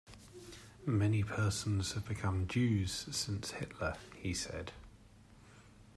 [0.87, 4.71] "Many persons have become Jews since Hitler," he said.